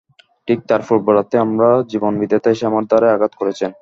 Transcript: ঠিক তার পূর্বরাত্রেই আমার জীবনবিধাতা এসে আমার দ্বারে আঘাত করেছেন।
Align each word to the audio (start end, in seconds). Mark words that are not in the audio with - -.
ঠিক 0.47 0.59
তার 0.69 0.81
পূর্বরাত্রেই 0.87 1.43
আমার 1.45 1.61
জীবনবিধাতা 1.91 2.47
এসে 2.51 2.65
আমার 2.67 2.83
দ্বারে 2.89 3.07
আঘাত 3.11 3.33
করেছেন। 3.35 3.69